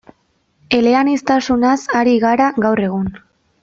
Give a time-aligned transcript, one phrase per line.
[0.77, 3.11] Eleaniztasunaz ari gara gaur egun.